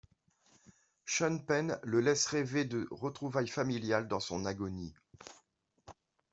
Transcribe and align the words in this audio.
Sean 1.05 1.37
Penn 1.37 1.77
le 1.83 1.99
laisse 1.99 2.25
rêver 2.25 2.65
de 2.65 2.87
retrouvailles 2.89 3.47
familiales 3.47 4.07
dans 4.07 4.19
son 4.19 4.45
agonie. 4.45 4.95